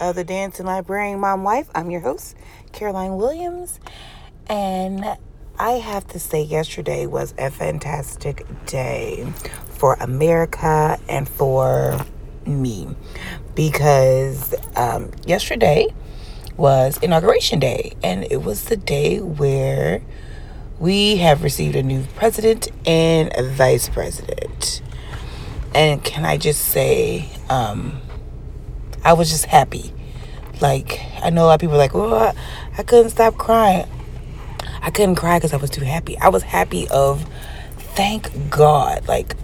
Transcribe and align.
of 0.00 0.16
the 0.16 0.24
Dancing 0.24 0.66
Librarian 0.66 1.20
Mom 1.20 1.44
Wife. 1.44 1.68
I'm 1.74 1.90
your 1.90 2.00
host, 2.00 2.36
Caroline 2.72 3.16
Williams. 3.16 3.78
And 4.48 5.04
I 5.58 5.72
have 5.72 6.08
to 6.08 6.18
say, 6.18 6.42
yesterday 6.42 7.06
was 7.06 7.34
a 7.38 7.50
fantastic 7.50 8.46
day 8.64 9.30
for 9.68 9.94
America 10.00 10.98
and 11.08 11.28
for 11.28 12.04
me 12.46 12.88
because 13.54 14.54
um, 14.74 15.10
yesterday 15.26 15.86
was 16.56 16.98
Inauguration 16.98 17.58
Day, 17.58 17.92
and 18.02 18.26
it 18.30 18.42
was 18.42 18.64
the 18.64 18.76
day 18.76 19.20
where 19.20 20.02
we 20.78 21.16
have 21.16 21.42
received 21.42 21.76
a 21.76 21.82
new 21.82 22.04
president 22.16 22.68
and 22.86 23.30
a 23.36 23.42
vice 23.42 23.88
president. 23.88 24.82
And 25.74 26.02
can 26.02 26.24
I 26.24 26.36
just 26.36 26.62
say, 26.62 27.28
um, 27.48 28.00
I 29.04 29.12
was 29.14 29.30
just 29.30 29.46
happy. 29.46 29.92
Like, 30.60 31.00
I 31.22 31.30
know 31.30 31.44
a 31.44 31.46
lot 31.46 31.54
of 31.54 31.60
people 31.60 31.76
are 31.76 31.78
like, 31.78 31.94
oh, 31.94 32.14
I, 32.14 32.34
I 32.76 32.82
couldn't 32.82 33.10
stop 33.10 33.36
crying. 33.38 33.88
I 34.82 34.90
couldn't 34.90 35.16
cry 35.16 35.38
because 35.38 35.52
I 35.52 35.56
was 35.56 35.70
too 35.70 35.84
happy. 35.84 36.18
I 36.18 36.28
was 36.28 36.42
happy 36.42 36.86
of, 36.88 37.26
thank 37.76 38.50
God. 38.50 39.08
Like, 39.08 39.36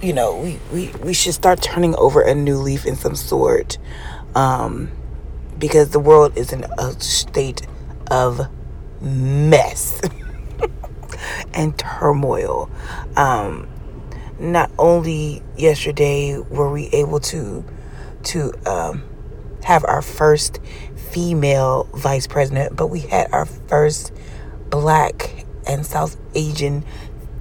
you 0.00 0.12
know, 0.12 0.38
we, 0.38 0.58
we, 0.72 0.90
we 1.02 1.14
should 1.14 1.34
start 1.34 1.62
turning 1.62 1.94
over 1.96 2.20
a 2.20 2.34
new 2.34 2.58
leaf 2.58 2.86
in 2.86 2.96
some 2.96 3.16
sort. 3.16 3.78
Um, 4.34 4.90
because 5.58 5.90
the 5.90 6.00
world 6.00 6.36
is 6.36 6.52
in 6.52 6.64
a 6.78 6.92
state 7.00 7.66
of 8.10 8.48
mess 9.00 10.00
and 11.54 11.78
turmoil. 11.78 12.70
Um, 13.16 13.68
not 14.38 14.70
only 14.78 15.42
yesterday 15.56 16.38
were 16.38 16.70
we 16.70 16.88
able 16.88 17.20
to 17.20 17.64
to 18.26 18.52
um, 18.68 19.02
have 19.64 19.84
our 19.84 20.02
first 20.02 20.60
female 21.10 21.88
vice 21.94 22.26
president, 22.26 22.76
but 22.76 22.88
we 22.88 23.00
had 23.00 23.32
our 23.32 23.46
first 23.46 24.12
black 24.70 25.44
and 25.66 25.84
South 25.84 26.16
Asian 26.34 26.84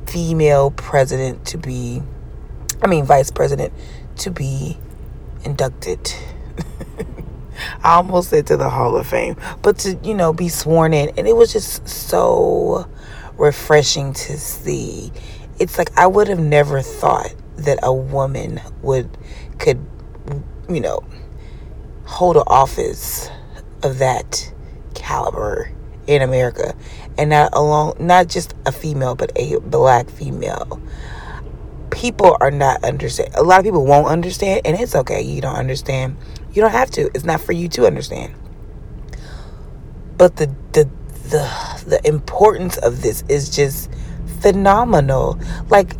female 0.07 0.71
president 0.71 1.45
to 1.47 1.57
be, 1.57 2.01
I 2.81 2.87
mean, 2.87 3.05
vice 3.05 3.31
president 3.31 3.73
to 4.17 4.31
be 4.31 4.77
inducted. 5.43 6.13
I 7.83 7.95
almost 7.95 8.29
said 8.29 8.47
to 8.47 8.57
the 8.57 8.69
Hall 8.69 8.95
of 8.95 9.07
Fame, 9.07 9.35
but 9.61 9.79
to, 9.79 9.97
you 10.03 10.13
know, 10.13 10.33
be 10.33 10.49
sworn 10.49 10.93
in. 10.93 11.09
And 11.17 11.27
it 11.27 11.35
was 11.35 11.53
just 11.53 11.87
so 11.87 12.89
refreshing 13.37 14.13
to 14.13 14.37
see. 14.37 15.11
It's 15.59 15.77
like 15.77 15.97
I 15.97 16.07
would 16.07 16.27
have 16.27 16.39
never 16.39 16.81
thought 16.81 17.33
that 17.57 17.79
a 17.81 17.93
woman 17.93 18.61
would, 18.81 19.17
could 19.59 19.85
you 20.69 20.81
know, 20.81 21.03
hold 22.05 22.37
an 22.37 22.43
office 22.47 23.29
of 23.83 23.99
that 23.99 24.53
caliber 24.93 25.71
in 26.07 26.21
America, 26.21 26.75
and 27.17 27.29
not 27.31 27.53
alone, 27.53 27.95
not 27.99 28.27
just 28.27 28.53
a 28.65 28.71
female, 28.71 29.15
but 29.15 29.31
a 29.35 29.59
black 29.59 30.09
female. 30.09 30.81
People 31.91 32.37
are 32.41 32.51
not 32.51 32.83
understand. 32.83 33.33
A 33.35 33.43
lot 33.43 33.59
of 33.59 33.65
people 33.65 33.85
won't 33.85 34.07
understand, 34.07 34.61
and 34.65 34.79
it's 34.79 34.95
okay. 34.95 35.21
You 35.21 35.41
don't 35.41 35.55
understand. 35.55 36.17
You 36.53 36.61
don't 36.61 36.71
have 36.71 36.91
to. 36.91 37.09
It's 37.15 37.23
not 37.23 37.41
for 37.41 37.53
you 37.53 37.67
to 37.69 37.85
understand. 37.87 38.35
But 40.17 40.37
the 40.37 40.53
the 40.73 40.89
the 41.29 41.83
the 41.87 42.01
importance 42.07 42.77
of 42.77 43.01
this 43.01 43.23
is 43.27 43.49
just 43.49 43.89
phenomenal. 44.41 45.39
Like 45.69 45.95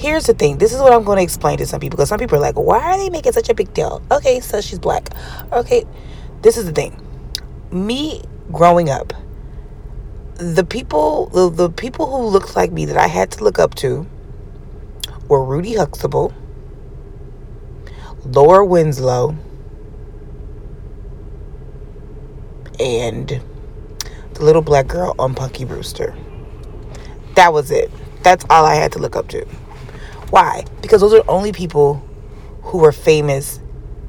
here's 0.00 0.26
the 0.26 0.34
thing. 0.34 0.58
This 0.58 0.72
is 0.72 0.80
what 0.80 0.92
i'm 0.92 1.04
going 1.04 1.18
to 1.18 1.22
explain 1.22 1.58
to 1.58 1.66
some 1.66 1.78
people 1.78 1.96
because 1.96 2.08
some 2.08 2.18
people 2.18 2.38
are 2.38 2.40
like 2.40 2.56
why 2.56 2.80
are 2.80 2.96
they 2.96 3.10
making 3.10 3.32
such 3.32 3.48
a 3.48 3.54
big 3.54 3.72
deal? 3.74 4.02
Okay 4.10 4.40
so 4.40 4.60
she's 4.60 4.78
black. 4.78 5.10
Okay 5.52 5.84
this 6.42 6.56
is 6.56 6.64
the 6.64 6.72
thing. 6.72 7.00
Me 7.70 8.22
growing 8.50 8.88
up 8.88 9.12
the 10.36 10.64
people 10.64 11.26
the, 11.26 11.50
the 11.50 11.70
people 11.70 12.06
who 12.06 12.26
looked 12.26 12.56
like 12.56 12.72
me 12.72 12.86
that 12.86 12.96
i 12.96 13.06
had 13.06 13.30
to 13.30 13.44
look 13.44 13.58
up 13.58 13.74
to 13.74 14.06
were 15.28 15.44
rudy 15.44 15.76
huxtable 15.76 16.32
laura 18.24 18.64
winslow 18.64 19.36
and 22.80 23.40
the 24.32 24.42
little 24.42 24.62
black 24.62 24.86
girl 24.86 25.14
on 25.18 25.34
punky 25.34 25.66
brewster. 25.66 26.16
That 27.34 27.52
was 27.52 27.70
it. 27.70 27.90
That's 28.22 28.46
all 28.48 28.64
i 28.64 28.74
had 28.74 28.92
to 28.92 28.98
look 28.98 29.14
up 29.14 29.28
to 29.28 29.46
why? 30.30 30.64
Because 30.80 31.00
those 31.00 31.12
are 31.12 31.22
the 31.22 31.30
only 31.30 31.52
people 31.52 32.02
who 32.62 32.78
were 32.78 32.92
famous 32.92 33.60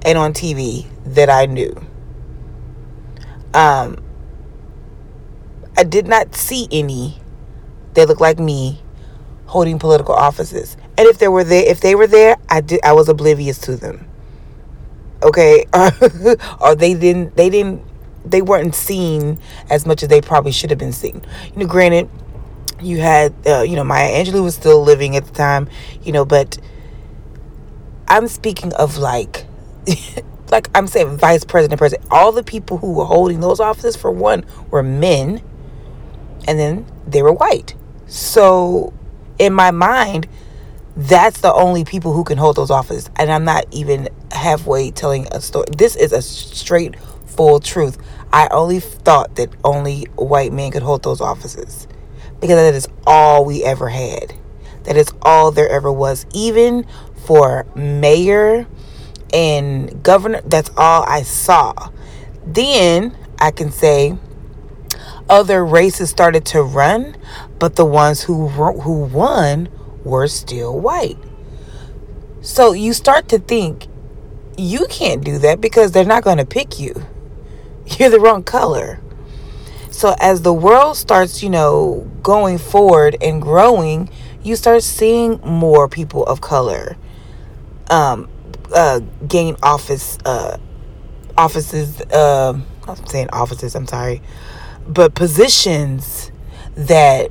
and 0.04 0.18
on 0.18 0.34
TV 0.34 0.88
that 1.06 1.30
I 1.30 1.46
knew. 1.46 1.74
Um, 3.54 4.04
I 5.78 5.84
did 5.84 6.08
not 6.08 6.36
see 6.36 6.68
any 6.72 7.20
that 7.94 8.08
looked 8.08 8.22
like 8.22 8.40
me 8.40 8.82
holding 9.46 9.80
political 9.80 10.14
offices. 10.16 10.78
And 10.98 11.08
if 11.08 11.18
they 11.18 11.28
were 11.28 11.44
there, 11.44 11.70
if 11.70 11.82
they 11.82 11.96
were 11.96 12.08
there, 12.08 12.38
I 12.50 12.62
did 12.62 12.80
I 12.84 12.94
was 12.94 13.10
oblivious 13.10 13.58
to 13.60 13.76
them. 13.76 14.08
Okay? 15.24 15.66
or 16.62 16.76
they 16.76 16.94
didn't 16.94 17.36
they 17.36 17.50
didn't 17.50 17.84
they 18.24 18.42
weren't 18.42 18.76
seen 18.76 19.40
as 19.70 19.86
much 19.86 20.04
as 20.04 20.10
they 20.10 20.22
probably 20.22 20.52
should 20.52 20.70
have 20.70 20.80
been 20.80 20.94
seen. 20.94 21.24
You 21.54 21.62
know, 21.62 21.68
granted, 21.68 22.10
you 22.82 23.00
had 23.00 23.34
uh, 23.46 23.62
you 23.62 23.76
know 23.76 23.84
Maya 23.84 24.10
Angelou 24.10 24.44
was 24.44 24.56
still 24.56 24.82
living 24.82 25.16
at 25.16 25.26
the 25.26 25.32
time 25.34 25.70
you 26.04 26.12
know 26.12 26.26
but 26.26 26.58
I'm 28.08 28.28
speaking 28.28 28.74
of 28.74 28.98
like 28.98 29.46
like 30.52 30.70
I'm 30.76 30.88
saying 30.88 31.18
vice 31.18 31.46
president 31.46 31.80
president. 31.80 32.08
All 32.12 32.32
the 32.32 32.44
people 32.44 32.78
who 32.78 32.94
were 32.94 33.06
holding 33.06 33.40
those 33.40 33.60
offices 33.60 33.96
for 33.96 34.12
one 34.12 34.46
were 34.70 34.84
men 34.84 35.42
and 36.48 36.60
then 36.60 36.86
they 37.08 37.24
were 37.24 37.34
white. 37.34 37.76
So 38.08 38.94
in 39.40 39.54
my 39.54 39.72
mind 39.72 40.28
that's 40.98 41.40
the 41.40 41.54
only 41.54 41.86
people 41.86 42.12
who 42.12 42.26
can 42.26 42.38
hold 42.38 42.58
those 42.58 42.70
offices 42.70 43.10
and 43.16 43.32
I'm 43.32 43.46
not 43.46 43.66
even 43.72 44.10
halfway 44.32 44.92
telling 44.92 45.26
a 45.32 45.40
story 45.40 45.68
this 45.78 45.96
is 45.96 46.12
a 46.12 46.22
straight 46.22 47.00
full 47.26 47.60
truth. 47.60 47.98
I 48.34 48.48
only 48.52 48.80
thought 48.80 49.36
that 49.36 49.50
only 49.64 50.04
white 50.16 50.52
men 50.52 50.72
could 50.72 50.84
hold 50.84 51.04
those 51.04 51.22
offices 51.22 51.88
because 52.42 52.58
that 52.58 52.74
is 52.74 52.88
all 53.08 53.46
we 53.46 53.64
ever 53.64 53.90
had. 53.90 54.34
That 54.84 54.98
is 54.98 55.12
all 55.22 55.52
there 55.52 55.70
ever 55.70 55.92
was. 55.92 56.26
Even 56.34 56.86
for 57.26 57.66
mayor 57.76 58.68
and 59.34 60.04
governor, 60.04 60.42
that's 60.42 60.72
all 60.76 61.06
I 61.08 61.22
saw. 61.22 61.92
Then 62.46 63.16
I 63.40 63.52
can 63.52 63.72
say 63.72 64.18
other 65.30 65.66
races 65.66 66.10
started 66.10 66.46
to 66.48 66.64
run, 66.64 67.16
but 67.60 67.76
the 67.76 67.86
ones 67.86 68.24
who 68.24 68.48
who 68.48 69.04
won 69.04 69.70
were 70.04 70.28
still 70.28 70.78
white. 70.80 71.18
So 72.42 72.74
you 72.74 72.94
start 72.94 73.30
to 73.30 73.40
think 73.40 73.88
you 74.58 74.88
can't 74.90 75.24
do 75.24 75.38
that 75.40 75.62
because 75.62 75.92
they're 75.92 76.04
not 76.04 76.24
going 76.24 76.38
to 76.38 76.46
pick 76.46 76.80
you. 76.80 77.06
You're 78.00 78.10
the 78.10 78.20
wrong 78.20 78.44
color. 78.44 79.00
So 79.92 80.16
as 80.20 80.42
the 80.42 80.54
world 80.54 80.98
starts, 80.98 81.44
you 81.44 81.50
know, 81.50 82.10
going 82.24 82.58
forward 82.58 83.18
and 83.22 83.42
growing, 83.42 84.10
you 84.42 84.56
start 84.56 84.84
seeing 84.84 85.40
more 85.42 85.88
people 85.88 86.26
of 86.26 86.42
color 86.42 86.98
um, 87.90 88.30
uh, 88.74 89.02
gain 89.28 89.58
office 89.62 90.18
uh, 90.26 90.58
offices. 91.38 92.02
Uh, 92.02 92.60
I'm 92.88 93.06
saying 93.06 93.30
offices. 93.34 93.76
I'm 93.76 93.86
sorry, 93.86 94.22
but 94.88 95.14
positions 95.14 96.32
that 96.76 97.30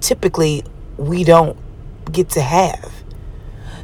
typically 0.00 0.64
we 0.96 1.24
don't 1.24 1.58
get 2.10 2.30
to 2.30 2.40
have. 2.40 3.01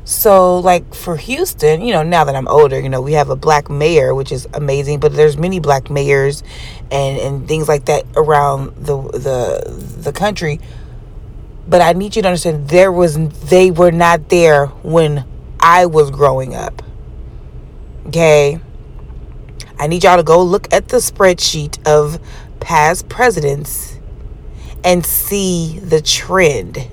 So, 0.09 0.59
like 0.61 0.95
for 0.95 1.19
Houston, 1.19 1.83
you 1.83 1.93
know, 1.93 2.03
now 2.03 2.25
that 2.25 2.35
I'm 2.35 2.49
older, 2.49 2.81
you 2.81 2.89
know, 2.89 3.03
we 3.03 3.13
have 3.13 3.29
a 3.29 3.37
black 3.37 3.69
mayor, 3.69 4.15
which 4.15 4.33
is 4.33 4.49
amazing. 4.55 5.01
But 5.01 5.13
there's 5.13 5.37
many 5.37 5.61
black 5.61 5.91
mayors, 5.91 6.43
and 6.91 7.19
and 7.19 7.47
things 7.47 7.69
like 7.69 7.85
that 7.85 8.07
around 8.17 8.75
the 8.77 9.03
the 9.03 9.71
the 9.99 10.11
country. 10.15 10.61
But 11.69 11.83
I 11.83 11.93
need 11.93 12.17
you 12.17 12.23
to 12.23 12.29
understand 12.29 12.71
there 12.71 12.91
was 12.91 13.19
they 13.51 13.71
were 13.71 13.91
not 13.91 14.31
there 14.31 14.69
when 14.83 15.27
I 15.61 15.85
was 15.85 16.11
growing 16.11 16.55
up. 16.55 16.83
Okay. 18.07 18.59
I 19.79 19.89
need 19.89 20.05
y'all 20.05 20.17
to 20.17 20.23
go 20.23 20.43
look 20.43 20.73
at 20.73 20.89
the 20.89 20.97
spreadsheet 20.97 21.87
of 21.87 22.19
past 22.61 23.11
presidents 23.11 23.99
and 24.83 25.05
see 25.05 25.79
the 25.81 26.01
trend 26.01 26.89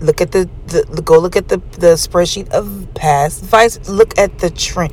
Look 0.00 0.20
at 0.20 0.32
the, 0.32 0.48
the 0.66 1.02
go 1.02 1.18
look 1.18 1.36
at 1.36 1.48
the 1.48 1.58
the 1.78 1.94
spreadsheet 1.94 2.48
of 2.50 2.88
past 2.94 3.44
vice. 3.44 3.88
Look 3.88 4.18
at 4.18 4.38
the 4.38 4.50
trend. 4.50 4.92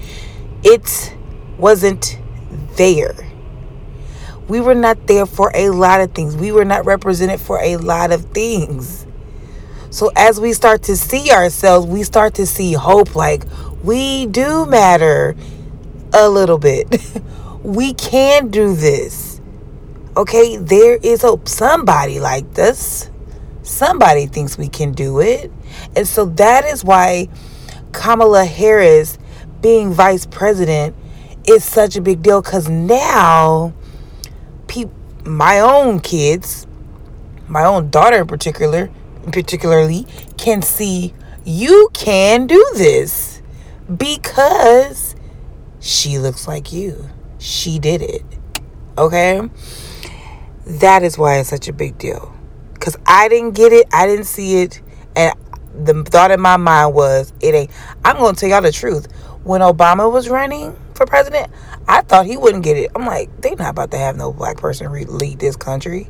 It 0.64 1.16
wasn't 1.58 2.20
there. 2.76 3.16
We 4.48 4.62
were 4.62 4.76
not 4.76 5.08
there 5.08 5.26
for 5.26 5.52
a 5.54 5.70
lot 5.70 6.02
of 6.02 6.14
things. 6.14 6.36
We 6.36 6.52
were 6.52 6.66
not 6.66 6.86
represented 6.86 7.40
for 7.40 7.60
a 7.62 7.78
lot 7.78 8.12
of 8.12 8.26
things. 8.32 9.06
So 9.90 10.12
as 10.16 10.40
we 10.40 10.54
start 10.54 10.84
to 10.84 10.96
see 10.96 11.32
ourselves, 11.32 11.88
we 11.88 12.04
start 12.04 12.36
to 12.36 12.46
see 12.46 12.74
hope 12.74 13.16
like 13.16 13.44
we 13.84 14.26
do 14.26 14.66
matter 14.66 15.36
a 16.14 16.30
little 16.30 16.58
bit. 16.58 16.88
we 17.64 17.94
can 17.94 18.50
do 18.50 18.76
this. 18.76 19.42
Okay, 20.16 20.58
there 20.58 20.98
is 21.02 21.22
hope. 21.22 21.48
Somebody 21.48 22.20
like 22.20 22.54
this. 22.54 23.10
Somebody 23.68 24.28
thinks 24.28 24.58
we 24.58 24.70
can 24.70 24.94
do 24.94 25.20
it. 25.20 25.52
And 25.96 26.08
so 26.08 26.26
that 26.26 26.64
is 26.64 26.86
why 26.86 27.28
Kamala 27.92 28.46
Harris 28.46 29.18
being 29.62 29.92
vice 29.92 30.26
president 30.26 30.96
is 31.46 31.66
such 31.66 31.98
a 31.98 32.02
big 32.02 32.22
deal 32.22 32.42
because 32.42 32.70
now 32.70 33.74
pe- 34.68 34.86
my 35.26 35.60
own 35.60 36.00
kids, 36.00 36.66
my 37.50 37.66
own 37.66 37.90
daughter 37.90 38.22
in 38.22 38.28
particular, 38.28 38.90
particularly, 39.34 40.08
can 40.38 40.62
see 40.62 41.14
you 41.44 41.90
can 41.94 42.48
do 42.48 42.64
this 42.76 43.42
because 43.98 45.14
she 45.82 46.20
looks 46.20 46.48
like 46.48 46.72
you. 46.72 47.10
She 47.38 47.80
did 47.80 48.02
it. 48.02 48.24
Okay? 48.98 49.42
That 50.66 51.04
is 51.04 51.18
why 51.18 51.40
it's 51.40 51.50
such 51.50 51.68
a 51.68 51.74
big 51.74 51.98
deal. 51.98 52.37
Because 52.88 53.02
I 53.06 53.28
didn't 53.28 53.52
get 53.52 53.74
it, 53.74 53.86
I 53.92 54.08
didn't 54.08 54.28
see 54.28 54.62
it, 54.62 54.82
and 55.14 55.34
the 55.76 56.06
thought 56.06 56.32
in 56.32 56.40
my 56.40 56.56
mind 56.56 56.96
was, 56.96 57.34
it 57.42 57.54
ain't. 57.54 57.70
I'm 58.06 58.16
to 58.16 58.40
tell 58.40 58.48
y'all 58.48 58.62
the 58.62 58.72
truth. 58.72 59.12
When 59.44 59.60
Obama 59.60 60.10
was 60.10 60.30
running 60.30 60.74
for 60.94 61.06
president, 61.06 61.52
I 61.90 62.00
thought 62.00 62.26
he 62.26 62.38
wouldn't 62.38 62.64
get 62.64 62.78
it. 62.78 62.90
I'm 62.96 63.06
like, 63.06 63.42
they 63.42 63.56
not 63.56 63.72
about 63.72 63.92
to 63.92 63.98
have 63.98 64.16
no 64.16 64.32
black 64.32 64.56
person 64.56 64.90
lead 64.90 65.38
this 65.38 65.58
country. 65.58 66.08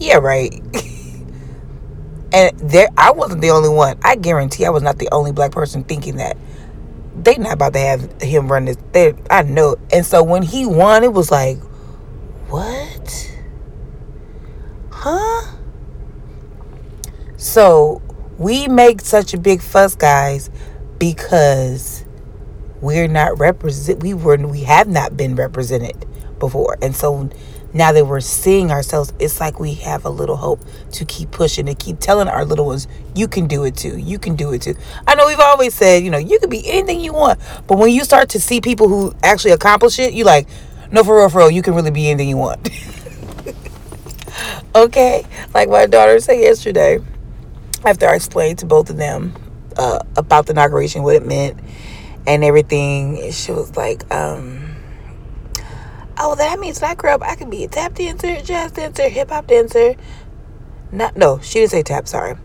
Yeah, 0.00 0.16
right. 0.16 0.52
and 2.32 2.58
there, 2.58 2.88
I 2.98 3.12
wasn't 3.12 3.40
the 3.40 3.50
only 3.50 3.68
one. 3.68 3.96
I 4.02 4.16
guarantee 4.16 4.66
I 4.66 4.70
was 4.70 4.82
not 4.82 4.98
the 4.98 5.08
only 5.12 5.30
black 5.30 5.52
person 5.52 5.84
thinking 5.84 6.16
that 6.16 6.36
they 7.22 7.36
not 7.36 7.52
about 7.52 7.72
to 7.74 7.78
have 7.78 8.20
him 8.20 8.50
run 8.50 8.64
this. 8.64 8.78
They, 8.90 9.14
I 9.30 9.42
know. 9.42 9.76
And 9.92 10.04
so 10.04 10.24
when 10.24 10.42
he 10.42 10.66
won, 10.66 11.04
it 11.04 11.12
was 11.12 11.30
like, 11.30 11.58
what? 12.48 13.32
Huh? 14.90 15.55
So 17.36 18.02
we 18.38 18.68
make 18.68 19.00
such 19.00 19.34
a 19.34 19.38
big 19.38 19.60
fuss, 19.62 19.94
guys, 19.94 20.50
because 20.98 22.04
we're 22.80 23.08
not 23.08 23.38
represent. 23.38 24.02
We 24.02 24.14
were. 24.14 24.36
We 24.36 24.62
have 24.62 24.88
not 24.88 25.16
been 25.16 25.34
represented 25.34 26.06
before, 26.38 26.76
and 26.82 26.94
so 26.94 27.30
now 27.76 27.92
that 27.92 28.06
we're 28.06 28.20
seeing 28.20 28.70
ourselves, 28.70 29.12
it's 29.18 29.38
like 29.38 29.60
we 29.60 29.74
have 29.74 30.06
a 30.06 30.10
little 30.10 30.36
hope 30.36 30.60
to 30.92 31.04
keep 31.04 31.30
pushing, 31.30 31.66
to 31.66 31.74
keep 31.74 31.98
telling 32.00 32.26
our 32.26 32.44
little 32.44 32.66
ones, 32.66 32.88
you 33.14 33.28
can 33.28 33.46
do 33.46 33.64
it 33.64 33.76
too. 33.76 33.98
You 33.98 34.18
can 34.18 34.34
do 34.34 34.52
it 34.54 34.62
too. 34.62 34.74
I 35.06 35.14
know 35.14 35.26
we've 35.26 35.38
always 35.38 35.74
said, 35.74 36.02
you 36.02 36.10
know, 36.10 36.18
you 36.18 36.38
can 36.38 36.48
be 36.48 36.66
anything 36.70 37.00
you 37.00 37.12
want. 37.12 37.38
But 37.66 37.76
when 37.78 37.90
you 37.90 38.04
start 38.04 38.30
to 38.30 38.40
see 38.40 38.62
people 38.62 38.88
who 38.88 39.14
actually 39.22 39.50
accomplish 39.50 39.98
it, 39.98 40.14
you 40.14 40.24
like, 40.24 40.48
no, 40.90 41.04
for 41.04 41.18
real, 41.18 41.28
for 41.28 41.38
real, 41.38 41.50
you 41.50 41.60
can 41.60 41.74
really 41.74 41.90
be 41.90 42.08
anything 42.08 42.30
you 42.30 42.38
want. 42.38 42.70
okay? 44.74 45.26
Like 45.52 45.68
my 45.68 45.84
daughter 45.84 46.18
said 46.18 46.40
yesterday, 46.40 47.00
after 47.84 48.08
I 48.08 48.14
explained 48.14 48.58
to 48.60 48.66
both 48.66 48.90
of 48.90 48.96
them 48.96 49.34
uh, 49.76 50.00
about 50.16 50.46
the 50.46 50.52
inauguration, 50.52 51.02
what 51.02 51.16
it 51.16 51.26
meant, 51.26 51.58
and 52.26 52.42
everything, 52.44 53.30
she 53.32 53.52
was 53.52 53.76
like, 53.76 54.10
um, 54.12 54.76
oh, 56.18 56.34
that 56.34 56.58
means 56.58 56.80
when 56.80 56.90
I 56.90 56.94
grow 56.94 57.14
up, 57.14 57.22
I 57.22 57.34
can 57.34 57.50
be 57.50 57.64
a 57.64 57.68
tap 57.68 57.94
dancer, 57.94 58.40
jazz 58.40 58.72
dancer, 58.72 59.08
hip 59.08 59.30
hop 59.30 59.46
dancer. 59.46 59.96
Not 60.92 61.16
no, 61.16 61.40
she 61.40 61.60
didn't 61.60 61.70
say 61.72 61.82
tap. 61.82 62.08
Sorry, 62.08 62.36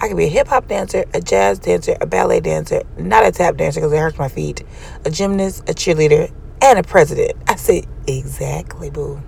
I 0.00 0.08
can 0.08 0.16
be 0.16 0.24
a 0.24 0.28
hip 0.28 0.48
hop 0.48 0.68
dancer, 0.68 1.04
a 1.14 1.20
jazz 1.20 1.58
dancer, 1.58 1.96
a 2.00 2.06
ballet 2.06 2.40
dancer, 2.40 2.82
not 2.98 3.24
a 3.24 3.32
tap 3.32 3.56
dancer 3.56 3.80
because 3.80 3.92
it 3.92 3.98
hurts 3.98 4.18
my 4.18 4.28
feet, 4.28 4.64
a 5.04 5.10
gymnast, 5.10 5.68
a 5.68 5.72
cheerleader, 5.72 6.32
and 6.62 6.78
a 6.78 6.82
president. 6.82 7.36
I 7.48 7.56
said 7.56 7.86
exactly, 8.06 8.90
boo. 8.90 9.22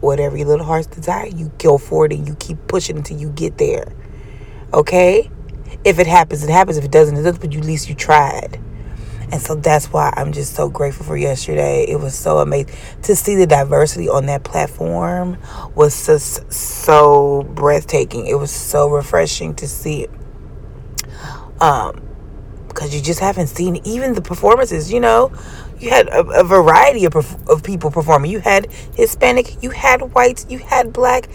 Whatever 0.00 0.36
your 0.36 0.48
little 0.48 0.66
heart's 0.66 0.86
desire, 0.86 1.26
you 1.26 1.52
go 1.58 1.78
for 1.78 2.06
it 2.06 2.12
and 2.12 2.26
you 2.26 2.34
keep 2.36 2.58
pushing 2.66 2.96
until 2.96 3.18
you 3.18 3.30
get 3.30 3.58
there. 3.58 3.92
Okay? 4.72 5.30
If 5.84 5.98
it 5.98 6.06
happens, 6.06 6.42
it 6.42 6.50
happens. 6.50 6.76
If 6.76 6.84
it 6.84 6.90
doesn't, 6.90 7.16
it 7.16 7.22
doesn't. 7.22 7.40
But 7.40 7.52
you, 7.52 7.60
at 7.60 7.66
least 7.66 7.88
you 7.88 7.94
tried. 7.94 8.60
And 9.32 9.40
so 9.40 9.54
that's 9.54 9.92
why 9.92 10.12
I'm 10.16 10.32
just 10.32 10.54
so 10.54 10.68
grateful 10.68 11.06
for 11.06 11.16
yesterday. 11.16 11.84
It 11.84 12.00
was 12.00 12.18
so 12.18 12.38
amazing 12.38 12.74
to 13.02 13.14
see 13.14 13.36
the 13.36 13.46
diversity 13.46 14.08
on 14.08 14.26
that 14.26 14.42
platform 14.42 15.38
was 15.74 16.06
just 16.06 16.52
so 16.52 17.44
breathtaking. 17.54 18.26
It 18.26 18.34
was 18.34 18.50
so 18.50 18.88
refreshing 18.88 19.54
to 19.56 19.68
see. 19.68 20.08
Um, 21.60 22.10
because 22.66 22.94
you 22.94 23.00
just 23.02 23.20
haven't 23.20 23.48
seen 23.48 23.80
even 23.84 24.14
the 24.14 24.22
performances, 24.22 24.92
you 24.92 25.00
know. 25.00 25.32
You 25.80 25.88
had 25.88 26.08
a, 26.08 26.20
a 26.40 26.44
variety 26.44 27.06
of, 27.06 27.16
of 27.48 27.62
people 27.62 27.90
performing. 27.90 28.30
You 28.30 28.40
had 28.40 28.70
Hispanic, 28.94 29.62
you 29.62 29.70
had 29.70 30.12
whites, 30.12 30.46
you 30.48 30.58
had 30.58 30.92
black. 30.92 31.28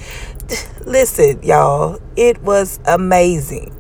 Listen, 0.86 1.42
y'all, 1.42 2.00
it 2.16 2.42
was 2.44 2.80
amazing. 2.86 3.74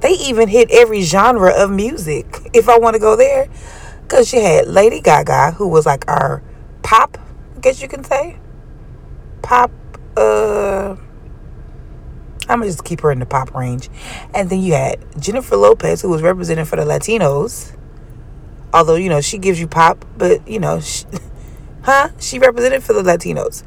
They 0.00 0.12
even 0.12 0.48
hit 0.48 0.70
every 0.70 1.02
genre 1.02 1.52
of 1.52 1.70
music, 1.70 2.26
if 2.54 2.68
I 2.68 2.78
want 2.78 2.94
to 2.94 3.00
go 3.00 3.16
there. 3.16 3.48
Because 4.02 4.32
you 4.32 4.40
had 4.40 4.68
Lady 4.68 5.00
Gaga, 5.00 5.52
who 5.52 5.66
was 5.66 5.84
like 5.84 6.06
our 6.06 6.40
pop, 6.84 7.18
I 7.56 7.60
guess 7.60 7.82
you 7.82 7.88
can 7.88 8.04
say. 8.04 8.38
Pop, 9.42 9.72
uh. 10.16 10.96
I'm 12.48 12.60
gonna 12.60 12.66
just 12.66 12.84
keep 12.84 13.00
her 13.00 13.10
in 13.10 13.18
the 13.18 13.26
pop 13.26 13.52
range. 13.56 13.90
And 14.32 14.48
then 14.48 14.60
you 14.60 14.74
had 14.74 15.04
Jennifer 15.20 15.56
Lopez, 15.56 16.02
who 16.02 16.08
was 16.08 16.22
representing 16.22 16.64
for 16.64 16.76
the 16.76 16.84
Latinos. 16.84 17.76
Although, 18.72 18.96
you 18.96 19.08
know, 19.08 19.20
she 19.20 19.38
gives 19.38 19.58
you 19.60 19.66
pop, 19.66 20.04
but, 20.16 20.46
you 20.46 20.58
know, 20.58 20.80
she, 20.80 21.04
huh? 21.82 22.10
She 22.18 22.38
represented 22.38 22.82
for 22.82 22.92
the 22.92 23.02
Latinos. 23.02 23.62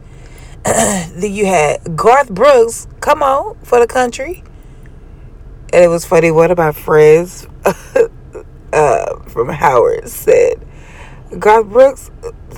then 0.64 1.32
you 1.32 1.46
had 1.46 1.96
Garth 1.96 2.30
Brooks, 2.30 2.88
come 3.00 3.24
on, 3.24 3.58
for 3.64 3.80
the 3.80 3.88
country. 3.88 4.44
And 5.72 5.84
it 5.84 5.88
was 5.88 6.06
funny. 6.06 6.32
One 6.32 6.52
of 6.52 6.58
my 6.58 6.72
friends 6.72 7.48
uh, 8.74 9.20
from 9.28 9.50
Howard 9.50 10.10
said, 10.10 10.66
Garth 11.38 11.68
Brooks 11.68 12.12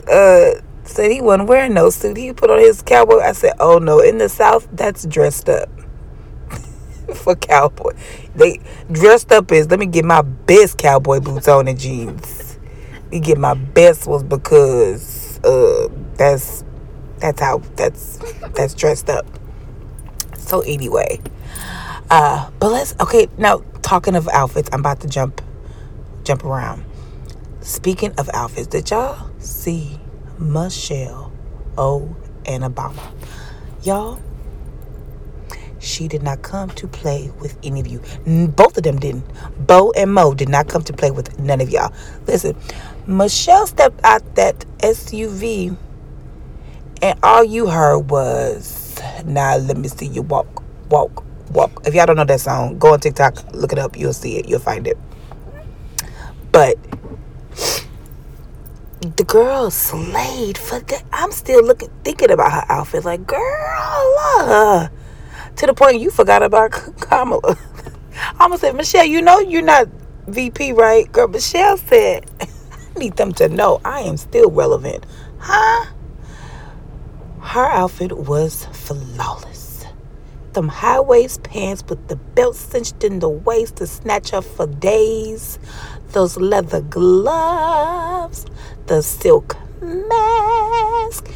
uh, 0.07 0.61
said 0.83 1.11
he 1.11 1.21
wasn't 1.21 1.49
wearing 1.49 1.73
no 1.73 1.89
suit. 1.89 2.17
He 2.17 2.33
put 2.33 2.49
on 2.49 2.59
his 2.59 2.81
cowboy. 2.81 3.19
I 3.19 3.33
said, 3.33 3.53
oh 3.59 3.77
no, 3.77 3.99
in 3.99 4.17
the 4.17 4.29
South, 4.29 4.67
that's 4.71 5.05
dressed 5.05 5.49
up 5.49 5.69
for 7.15 7.35
cowboy. 7.35 7.93
They 8.35 8.59
dressed 8.91 9.31
up 9.31 9.51
is 9.51 9.69
let 9.69 9.79
me 9.79 9.85
get 9.85 10.05
my 10.05 10.21
best 10.21 10.77
cowboy 10.77 11.19
boots 11.19 11.47
on 11.47 11.67
and 11.67 11.79
jeans. 11.79 12.57
You 13.11 13.19
get 13.19 13.37
my 13.37 13.53
best 13.53 14.07
was 14.07 14.23
because 14.23 15.39
uh, 15.43 15.89
that's 16.15 16.63
that's 17.19 17.41
how 17.41 17.59
that's 17.75 18.19
that's 18.55 18.73
dressed 18.73 19.09
up. 19.09 19.25
So 20.37 20.61
anyway, 20.61 21.21
uh, 22.09 22.49
but 22.59 22.71
let's 22.71 22.95
okay 22.99 23.27
now. 23.37 23.63
Talking 23.81 24.15
of 24.15 24.29
outfits, 24.29 24.69
I'm 24.71 24.81
about 24.81 25.01
to 25.01 25.07
jump 25.07 25.41
jump 26.23 26.45
around. 26.45 26.85
Speaking 27.61 28.13
of 28.17 28.29
outfits, 28.33 28.67
did 28.67 28.89
y'all 28.89 29.29
see 29.39 29.99
Michelle 30.39 31.31
O 31.77 32.15
and 32.45 32.63
Obama? 32.63 33.01
Y'all, 33.83 34.19
she 35.81 36.07
did 36.07 36.21
not 36.21 36.41
come 36.43 36.69
to 36.71 36.87
play 36.87 37.31
with 37.39 37.57
any 37.63 37.79
of 37.79 37.87
you. 37.87 37.99
Both 38.47 38.77
of 38.77 38.83
them 38.83 38.99
didn't. 38.99 39.25
Bo 39.67 39.91
and 39.91 40.13
Mo 40.13 40.33
did 40.33 40.47
not 40.47 40.67
come 40.67 40.83
to 40.83 40.93
play 40.93 41.11
with 41.11 41.39
none 41.39 41.59
of 41.59 41.69
y'all. 41.69 41.91
Listen, 42.27 42.55
Michelle 43.07 43.67
stepped 43.67 43.99
out 44.03 44.35
that 44.35 44.63
SUV, 44.79 45.75
and 47.01 47.19
all 47.23 47.43
you 47.43 47.67
heard 47.67 48.09
was, 48.11 48.99
"Now 49.25 49.57
let 49.57 49.77
me 49.77 49.87
see 49.87 50.05
you 50.05 50.21
walk, 50.21 50.63
walk, 50.89 51.23
walk. 51.51 51.81
If 51.85 51.95
y'all 51.95 52.05
don't 52.05 52.15
know 52.15 52.25
that 52.25 52.41
song, 52.41 52.77
go 52.77 52.93
on 52.93 52.99
TikTok, 52.99 53.43
look 53.53 53.71
it 53.71 53.79
up. 53.79 53.97
You'll 53.97 54.13
see 54.13 54.37
it. 54.37 54.47
You'll 54.47 54.59
find 54.59 54.87
it. 54.87 54.97
But 56.51 56.77
the 59.17 59.23
girl 59.23 59.71
slayed 59.71 60.57
for 60.57 60.79
the. 60.79 61.01
I'm 61.11 61.31
still 61.31 61.63
looking, 61.63 61.89
thinking 62.03 62.29
about 62.29 62.51
her 62.51 62.65
outfit. 62.69 63.03
Like, 63.03 63.25
girl, 63.25 64.89
to 65.61 65.67
the 65.67 65.73
point 65.75 65.99
you 65.99 66.09
forgot 66.09 66.41
about 66.41 66.71
Kamala. 67.01 67.55
I'm 68.39 68.49
gonna 68.49 68.57
say, 68.57 68.71
Michelle, 68.71 69.05
you 69.05 69.21
know 69.21 69.39
you're 69.39 69.61
not 69.61 69.87
VP, 70.27 70.73
right? 70.73 71.09
Girl, 71.11 71.27
Michelle 71.27 71.77
said, 71.77 72.25
I 72.41 72.99
need 72.99 73.15
them 73.15 73.31
to 73.33 73.47
know 73.47 73.79
I 73.85 74.01
am 74.01 74.17
still 74.17 74.49
relevant. 74.49 75.05
Huh? 75.37 75.85
Her 77.41 77.65
outfit 77.65 78.17
was 78.17 78.65
flawless 78.73 79.61
them 80.53 80.67
high 80.67 80.99
waist 80.99 81.43
pants 81.43 81.83
with 81.87 82.07
the 82.07 82.15
belt 82.15 82.55
cinched 82.55 83.03
in 83.03 83.19
the 83.19 83.29
waist 83.29 83.77
to 83.77 83.87
snatch 83.87 84.33
up 84.33 84.43
for 84.43 84.67
days, 84.67 85.59
those 86.09 86.37
leather 86.37 86.81
gloves, 86.81 88.45
the 88.87 89.01
silk 89.01 89.55
mask. 89.81 91.27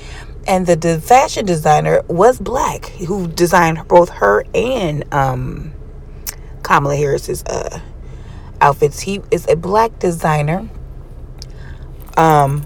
And 0.48 0.68
the 0.68 1.00
fashion 1.02 1.46
designer 1.46 2.04
was 2.08 2.40
black, 2.40 2.88
who 3.08 3.28
designed 3.28 3.88
both 3.88 4.10
her 4.10 4.46
and 4.56 5.06
um, 5.14 5.74
Kamala 6.64 6.96
Harris's 6.96 7.44
uh, 7.46 7.80
outfits. 8.62 9.02
He 9.02 9.22
is 9.32 9.48
a 9.50 9.56
black 9.56 10.00
designer. 10.00 10.70
um, 12.18 12.66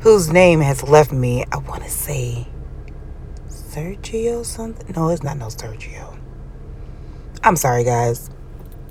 whose 0.00 0.30
name 0.32 0.60
has 0.60 0.82
left 0.82 1.12
me. 1.12 1.44
I 1.52 1.58
want 1.58 1.84
to 1.84 1.90
say 1.90 2.48
Sergio 3.48 4.44
something. 4.44 4.94
No, 4.96 5.08
it's 5.10 5.22
not 5.22 5.38
no 5.38 5.46
Sergio. 5.46 6.18
I'm 7.44 7.56
sorry, 7.56 7.84
guys. 7.84 8.30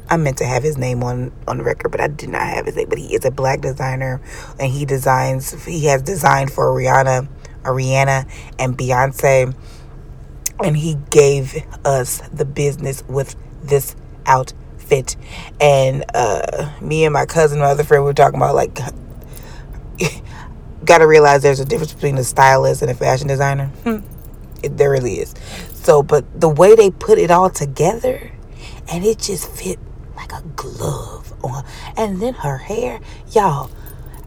I 0.10 0.18
meant 0.18 0.38
to 0.38 0.46
have 0.46 0.64
his 0.64 0.78
name 0.78 1.04
on 1.04 1.32
on 1.48 1.62
record, 1.62 1.90
but 1.90 2.02
I 2.02 2.08
did 2.08 2.30
not 2.30 2.42
have 2.42 2.66
his 2.66 2.76
name. 2.76 2.90
But 2.90 2.98
he 2.98 3.14
is 3.14 3.26
a 3.26 3.32
black 3.32 3.62
designer, 3.62 4.22
and 4.60 4.72
he 4.72 4.86
designs. 4.86 5.66
He 5.66 5.86
has 5.86 6.02
designed 6.02 6.52
for 6.52 6.66
Rihanna, 6.68 7.28
Ariana, 7.64 8.28
and 8.58 8.78
Beyonce, 8.78 9.56
and 10.64 10.78
he 10.78 10.96
gave 11.12 11.64
us 11.86 12.22
the 12.34 12.46
business 12.46 13.04
with 13.08 13.36
this 13.64 13.96
outfit. 14.26 15.16
And 15.62 16.04
uh, 16.16 16.72
me 16.82 17.06
and 17.06 17.14
my 17.14 17.28
cousin, 17.28 17.60
my 17.60 17.66
other 17.66 17.84
friend, 17.84 18.04
we 18.04 18.10
were 18.10 18.14
talking 18.14 18.40
about 18.40 18.56
like. 18.56 18.80
Got 20.86 21.00
to 21.00 21.08
realize 21.08 21.44
there's 21.44 21.60
a 21.60 21.66
difference 21.66 21.94
between 21.94 22.18
a 22.18 22.24
stylist 22.24 22.82
and 22.82 22.90
a 22.90 22.96
fashion 22.96 23.28
designer. 23.28 23.72
It, 24.62 24.76
there 24.76 24.90
really 24.92 25.14
is. 25.20 25.34
So, 25.74 26.04
but 26.04 26.26
the 26.40 26.50
way 26.50 26.76
they 26.76 26.92
put 26.92 27.18
it 27.18 27.32
all 27.32 27.50
together, 27.50 28.32
and 28.92 29.06
it 29.06 29.20
just 29.20 29.50
fit 29.50 29.80
like 30.32 30.44
a 30.44 30.48
glove 30.50 31.34
on. 31.44 31.66
And 31.98 32.22
then 32.22 32.34
her 32.36 32.58
hair, 32.58 33.00
y'all, 33.32 33.70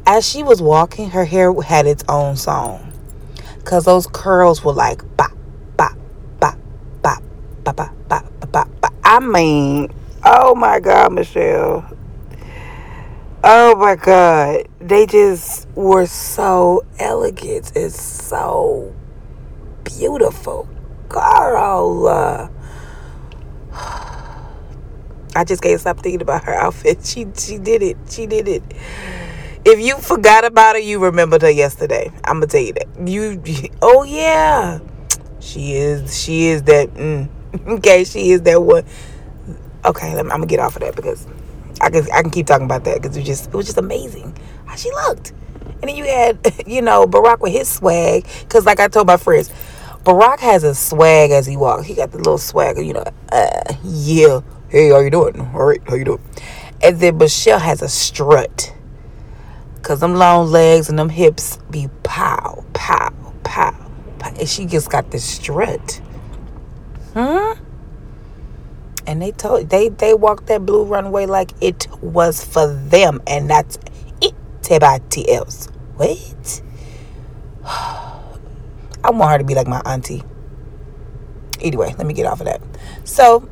as 0.07 0.29
she 0.29 0.43
was 0.43 0.61
walking, 0.63 1.11
her 1.11 1.25
hair 1.25 1.53
had 1.63 1.87
its 1.87 2.05
own 2.09 2.37
song. 2.37 2.93
Cause 3.65 3.85
those 3.85 4.07
curls 4.09 4.65
were 4.65 4.73
like 4.73 5.03
bop, 5.17 5.33
bop, 5.77 5.97
bop, 6.41 6.59
bop, 7.03 7.23
bop, 7.65 7.77
bop, 7.77 8.09
bop, 8.09 8.53
bop, 8.53 8.81
bop. 8.81 8.95
I 9.05 9.21
mean, 9.21 9.93
oh 10.25 10.55
my 10.55 10.81
God, 10.81 11.13
Michelle. 11.13 11.89
Oh 13.45 13.77
my 13.77 13.97
God. 13.97 14.69
They 14.81 15.07
just 15.07 15.69
were 15.75 16.07
so 16.07 16.85
elegant. 16.99 17.73
It's 17.77 18.01
so 18.01 18.95
beautiful. 19.85 20.69
Girl. 21.09 22.52
I 25.35 25.45
just 25.45 25.63
can't 25.63 25.81
stop 25.81 26.01
thinking 26.01 26.23
about 26.23 26.45
her 26.45 26.55
outfit. 26.55 26.99
She 27.05 27.27
she 27.37 27.59
did 27.59 27.83
it. 27.83 27.97
She 28.09 28.27
did 28.27 28.49
it. 28.49 28.63
If 29.65 29.81
you 29.81 29.97
forgot 29.99 30.45
about 30.45 30.75
her, 30.75 30.81
you 30.81 30.99
remembered 30.99 31.43
her 31.43 31.51
yesterday. 31.51 32.11
I'm 32.25 32.37
gonna 32.37 32.47
tell 32.47 32.61
you 32.61 32.73
that. 32.75 33.09
You, 33.09 33.43
oh 33.83 34.03
yeah, 34.03 34.81
she 35.41 35.75
is. 35.75 36.21
She 36.21 36.47
is 36.47 36.63
that. 36.65 36.93
Mm, 36.95 37.29
okay, 37.79 38.05
she 38.05 38.31
is 38.31 38.43
that 38.43 38.63
one. 38.63 38.85
Okay, 39.85 40.19
I'm 40.19 40.29
gonna 40.29 40.47
get 40.47 40.61
off 40.61 40.77
of 40.77 40.83
that 40.83 40.97
because 40.97 41.27
I 41.81 41.91
can 41.91 42.07
I 42.13 42.23
can 42.23 42.31
keep 42.31 42.47
talking 42.47 42.67
about 42.67 42.85
that 42.85 43.01
because 43.01 43.17
it 43.17 43.21
was 43.21 43.27
just 43.27 43.47
it 43.49 43.55
was 43.55 43.67
just 43.67 43.79
amazing 43.79 44.37
how 44.67 44.77
she 44.77 44.91
looked. 44.91 45.33
And 45.81 45.89
then 45.89 45.97
you 45.97 46.05
had 46.05 46.39
you 46.67 46.83
know 46.83 47.07
Barack 47.07 47.41
with 47.41 47.53
his 47.53 47.69
swag 47.69 48.27
because 48.41 48.67
like 48.67 48.81
I 48.81 48.89
told 48.89 49.07
my 49.07 49.17
friends, 49.17 49.51
Barack 50.05 50.41
has 50.41 50.65
a 50.65 50.75
swag 50.75 51.31
as 51.31 51.47
he 51.47 51.57
walks. 51.57 51.87
He 51.87 51.95
got 51.95 52.11
the 52.11 52.19
little 52.19 52.39
swag, 52.39 52.79
you 52.79 52.93
know. 52.93 53.05
Uh, 53.31 53.75
yeah, 53.85 54.41
hey, 54.73 54.89
how 54.89 55.01
you 55.01 55.11
doing? 55.11 55.39
All 55.39 55.67
right, 55.67 55.83
how 55.87 55.97
you 55.97 56.05
doing? 56.05 56.23
And 56.83 56.99
then 56.99 57.19
Michelle 57.19 57.59
has 57.59 57.83
a 57.83 57.89
strut. 57.91 58.75
Cause 59.83 60.01
them 60.01 60.15
long 60.15 60.47
legs 60.47 60.89
and 60.89 60.99
them 60.99 61.11
hips 61.11 61.59
be 61.71 61.89
pow, 62.03 62.65
pow, 62.73 63.13
pow, 63.45 63.91
pow. 64.19 64.33
And 64.39 64.49
she 64.49 64.65
just 64.65 64.91
got 64.91 65.11
this 65.11 65.25
strut. 65.25 66.01
Hmm? 67.13 67.61
And 69.07 69.21
they 69.21 69.33
told 69.33 69.69
they 69.69 69.91
they 69.91 70.15
walked 70.15 70.47
that 70.47 70.65
blue 70.65 70.85
runway 70.85 71.27
like 71.27 71.53
it 71.61 71.89
was 72.01 72.43
for 72.43 72.73
them 72.73 73.21
and 73.27 73.51
that's 73.51 73.79
it 74.23 74.35
to 74.63 75.25
else. 75.29 75.69
Wait. 75.99 76.63
I 77.65 79.11
want 79.11 79.33
her 79.33 79.39
to 79.39 79.45
be 79.45 79.55
like 79.55 79.67
my 79.67 79.83
auntie. 79.85 80.23
Anyway, 81.61 81.93
let 81.99 82.07
me 82.07 82.15
get 82.15 82.25
off 82.25 82.41
of 82.41 82.47
that. 82.47 82.63
So 83.05 83.49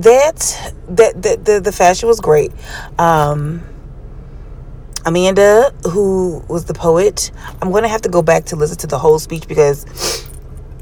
that 0.00 0.72
that 0.88 1.22
the, 1.22 1.38
the, 1.42 1.60
the 1.60 1.72
fashion 1.72 2.08
was 2.08 2.20
great. 2.20 2.52
Um 2.98 3.62
Amanda, 5.04 5.74
who 5.90 6.44
was 6.48 6.64
the 6.66 6.74
poet, 6.74 7.32
I'm 7.60 7.72
gonna 7.72 7.88
have 7.88 8.02
to 8.02 8.08
go 8.08 8.22
back 8.22 8.46
to 8.46 8.56
listen 8.56 8.78
to 8.78 8.86
the 8.86 8.98
whole 8.98 9.18
speech 9.18 9.48
because 9.48 10.28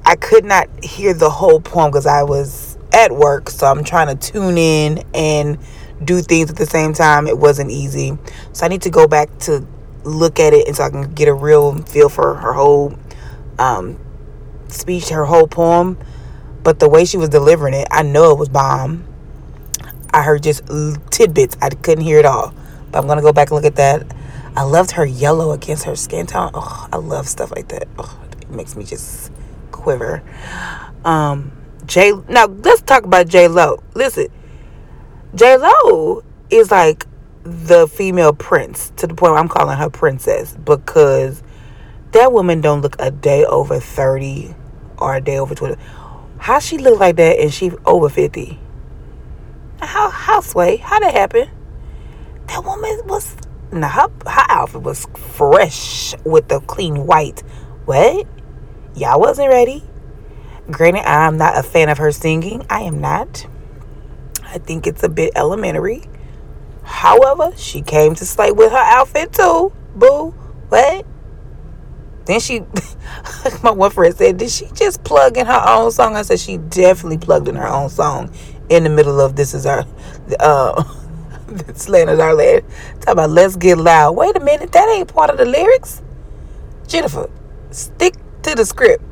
I 0.04 0.16
could 0.16 0.44
not 0.44 0.68
hear 0.84 1.14
the 1.14 1.30
whole 1.30 1.60
poem 1.60 1.90
because 1.90 2.06
I 2.06 2.22
was 2.22 2.76
at 2.92 3.12
work, 3.12 3.48
so 3.50 3.66
I'm 3.66 3.82
trying 3.82 4.16
to 4.16 4.32
tune 4.32 4.58
in 4.58 5.04
and 5.14 5.58
do 6.04 6.20
things 6.20 6.50
at 6.50 6.56
the 6.56 6.66
same 6.66 6.92
time. 6.92 7.26
It 7.26 7.38
wasn't 7.38 7.70
easy, 7.70 8.16
so 8.52 8.66
I 8.66 8.68
need 8.68 8.82
to 8.82 8.90
go 8.90 9.08
back 9.08 9.38
to 9.40 9.66
look 10.04 10.38
at 10.38 10.52
it 10.52 10.66
and 10.66 10.76
so 10.76 10.84
I 10.84 10.90
can 10.90 11.12
get 11.14 11.28
a 11.28 11.34
real 11.34 11.76
feel 11.82 12.08
for 12.08 12.34
her 12.34 12.52
whole 12.52 12.98
um, 13.58 13.98
speech, 14.68 15.08
her 15.08 15.24
whole 15.24 15.46
poem. 15.46 15.98
But 16.62 16.78
the 16.78 16.88
way 16.88 17.04
she 17.04 17.16
was 17.16 17.28
delivering 17.28 17.74
it, 17.74 17.88
I 17.90 18.02
know 18.02 18.32
it 18.32 18.38
was 18.38 18.48
bomb. 18.48 19.04
I 20.12 20.22
heard 20.22 20.42
just 20.42 20.62
tidbits. 21.10 21.56
I 21.62 21.70
couldn't 21.70 22.04
hear 22.04 22.18
it 22.18 22.26
all. 22.26 22.52
But 22.90 22.98
I'm 22.98 23.06
gonna 23.06 23.22
go 23.22 23.32
back 23.32 23.48
and 23.50 23.56
look 23.56 23.64
at 23.64 23.76
that. 23.76 24.06
I 24.56 24.64
loved 24.64 24.92
her 24.92 25.06
yellow 25.06 25.52
against 25.52 25.84
her 25.84 25.96
skin 25.96 26.26
tone. 26.26 26.50
Oh, 26.54 26.88
I 26.92 26.96
love 26.96 27.28
stuff 27.28 27.52
like 27.52 27.68
that. 27.68 27.88
Oh, 27.98 28.20
it 28.32 28.50
makes 28.50 28.76
me 28.76 28.84
just 28.84 29.30
quiver. 29.70 30.22
Um, 31.04 31.52
J. 31.86 32.12
Now 32.28 32.46
let's 32.46 32.82
talk 32.82 33.04
about 33.04 33.28
J 33.28 33.48
Lo. 33.48 33.82
Listen, 33.94 34.26
J 35.34 35.56
Lo 35.56 36.24
is 36.50 36.70
like 36.70 37.06
the 37.42 37.86
female 37.86 38.32
prince 38.32 38.92
to 38.96 39.06
the 39.06 39.14
point 39.14 39.32
where 39.32 39.40
I'm 39.40 39.48
calling 39.48 39.78
her 39.78 39.88
princess 39.88 40.56
because 40.56 41.42
that 42.12 42.32
woman 42.32 42.60
don't 42.60 42.82
look 42.82 42.96
a 42.98 43.10
day 43.10 43.44
over 43.44 43.80
30 43.80 44.54
or 44.98 45.14
a 45.14 45.20
day 45.20 45.38
over 45.38 45.54
20 45.54 45.76
how 46.40 46.58
she 46.58 46.78
look 46.78 46.98
like 46.98 47.16
that 47.16 47.38
and 47.38 47.52
she 47.52 47.70
over 47.86 48.08
50 48.08 48.58
how 49.90 50.10
how 50.10 50.40
sway? 50.40 50.76
How 50.76 50.98
that 51.00 51.12
happen? 51.12 51.48
That 52.46 52.64
woman 52.64 53.00
was 53.06 53.36
now 53.72 53.88
her, 53.88 54.08
her 54.30 54.46
outfit 54.48 54.82
was 54.82 55.06
fresh 55.16 56.14
with 56.24 56.48
the 56.48 56.60
clean 56.60 57.06
white. 57.06 57.40
What? 57.84 58.26
Y'all 58.94 59.20
wasn't 59.20 59.48
ready? 59.48 59.84
Granted 60.70 61.08
i'm 61.08 61.36
not 61.36 61.56
a 61.56 61.62
fan 61.62 61.88
of 61.88 61.98
her 61.98 62.12
singing. 62.12 62.64
I 62.68 62.82
am 62.82 63.00
not. 63.00 63.46
I 64.44 64.58
think 64.58 64.86
it's 64.86 65.02
a 65.02 65.08
bit 65.08 65.32
elementary. 65.34 66.02
However 66.82 67.52
she 67.56 67.82
came 67.82 68.14
to 68.16 68.26
slay 68.26 68.52
with 68.52 68.72
her 68.72 68.76
outfit 68.76 69.32
too. 69.32 69.72
Boo. 69.94 70.30
What? 70.68 71.06
Then 72.26 72.40
she, 72.40 72.62
my 73.62 73.70
one 73.70 73.90
friend 73.90 74.14
said, 74.14 74.38
did 74.38 74.50
she 74.50 74.66
just 74.74 75.02
plug 75.04 75.36
in 75.36 75.46
her 75.46 75.62
own 75.66 75.90
song? 75.90 76.16
I 76.16 76.22
said 76.22 76.40
she 76.40 76.56
definitely 76.58 77.18
plugged 77.18 77.48
in 77.48 77.56
her 77.56 77.68
own 77.68 77.88
song 77.88 78.32
in 78.68 78.84
the 78.84 78.90
middle 78.90 79.20
of 79.20 79.36
this 79.36 79.52
is 79.52 79.66
our, 79.66 79.84
uh, 80.38 80.82
this 81.48 81.88
land 81.88 82.10
is 82.10 82.18
our 82.18 82.34
land. 82.34 82.64
Talk 83.00 83.12
about 83.12 83.30
let's 83.30 83.56
get 83.56 83.78
loud. 83.78 84.12
Wait 84.12 84.36
a 84.36 84.40
minute, 84.40 84.72
that 84.72 84.88
ain't 84.88 85.12
part 85.12 85.30
of 85.30 85.38
the 85.38 85.44
lyrics. 85.44 86.02
Jennifer, 86.86 87.28
stick 87.70 88.14
to 88.42 88.54
the 88.54 88.64
script. 88.64 89.04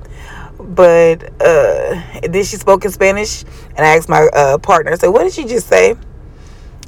But 0.60 1.24
uh, 1.40 2.02
then 2.28 2.44
she 2.44 2.56
spoke 2.56 2.84
in 2.84 2.90
Spanish, 2.90 3.44
and 3.76 3.80
I 3.86 3.96
asked 3.96 4.08
my 4.08 4.28
uh, 4.32 4.58
partner, 4.58 4.92
I 4.92 4.96
said, 4.96 5.08
what 5.08 5.24
did 5.24 5.32
she 5.32 5.44
just 5.44 5.68
say? 5.68 5.94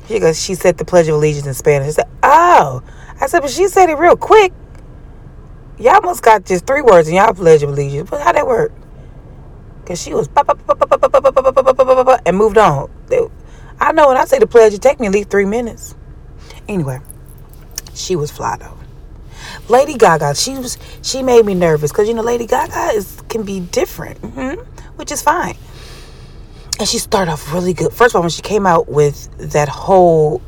She 0.09 0.19
goes, 0.19 0.43
she 0.43 0.55
said 0.55 0.77
the 0.77 0.85
Pledge 0.85 1.07
of 1.07 1.15
Allegiance 1.15 1.47
in 1.47 1.55
Spanish. 1.55 1.89
I 1.89 1.93
said, 1.93 2.09
oh. 2.23 2.83
I 3.21 3.27
said, 3.27 3.41
but 3.41 3.51
she 3.51 3.69
said 3.69 3.89
it 3.91 3.95
real 3.95 4.17
quick. 4.17 4.53
Y'all 5.81 5.95
almost 5.95 6.23
got 6.23 6.45
just 6.45 6.67
three 6.67 6.83
words 6.83 7.09
and 7.09 7.17
y'all 7.17 7.33
pledge 7.33 7.63
of 7.63 7.71
allegiance. 7.71 8.11
But 8.11 8.21
how 8.21 8.33
that 8.33 8.47
work? 8.47 8.71
Cause 9.87 10.03
she 10.03 10.13
was 10.13 10.29
and 12.27 12.37
moved 12.37 12.59
on. 12.59 12.91
I 13.81 13.93
know 13.93 14.09
when 14.09 14.19
I 14.19 14.27
say 14.27 14.39
the 14.39 14.47
pledge, 14.47 14.75
it 14.75 14.83
take 14.83 15.01
me 15.01 15.07
at 15.07 15.13
least 15.13 15.31
three 15.31 15.47
minutes. 15.47 15.95
Anyway, 16.69 17.01
she 17.95 18.15
was 18.15 18.31
fly 18.31 18.59
though. 18.59 18.77
Lady 19.71 19.95
Gaga, 19.95 20.35
she 20.35 20.59
was 20.59 20.77
she 21.01 21.23
made 21.23 21.47
me 21.47 21.55
nervous 21.55 21.91
because 21.91 22.07
you 22.07 22.15
know 22.15 22.23
Lady 22.23 22.47
Gaga 22.47 22.95
is 22.95 23.23
can 23.31 23.43
be 23.43 23.61
different, 23.61 24.21
mm-hmm, 24.21 24.61
which 24.97 25.11
is 25.11 25.23
fine. 25.23 25.57
And 26.79 26.87
she 26.87 26.99
started 26.99 27.33
off 27.33 27.53
really 27.55 27.73
good. 27.73 27.93
First 27.93 28.15
of 28.15 28.17
all, 28.17 28.23
when 28.23 28.31
she 28.31 28.43
came 28.43 28.67
out 28.67 28.89
with 28.89 29.31
that 29.53 29.71
whole 29.71 30.43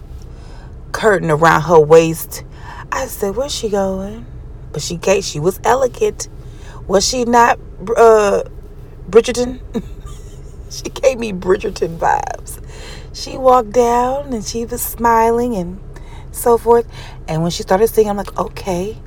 curtain 0.92 1.30
around 1.30 1.62
her 1.62 1.80
waist, 1.80 2.44
I 2.92 3.06
said, 3.06 3.34
"Where's 3.34 3.54
she 3.54 3.70
going?" 3.70 4.26
But 4.72 4.82
she 4.82 4.96
gave, 4.96 5.24
she 5.24 5.40
was 5.40 5.60
elegant. 5.64 6.28
Was 6.86 7.06
she 7.06 7.24
not 7.24 7.58
uh, 7.96 8.44
Bridgerton? 9.08 9.60
she 10.70 10.90
gave 10.90 11.18
me 11.18 11.32
Bridgerton 11.32 11.98
vibes. 11.98 12.60
She 13.14 13.36
walked 13.36 13.72
down 13.72 14.32
and 14.32 14.44
she 14.44 14.64
was 14.64 14.82
smiling 14.82 15.54
and 15.54 15.80
so 16.30 16.56
forth. 16.56 16.86
And 17.28 17.42
when 17.42 17.50
she 17.50 17.62
started 17.62 17.88
singing, 17.88 18.10
I'm 18.10 18.16
like, 18.16 18.36
okay. 18.38 18.98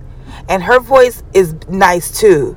And 0.48 0.64
her 0.64 0.80
voice 0.80 1.24
is 1.34 1.56
nice 1.68 2.18
too. 2.20 2.56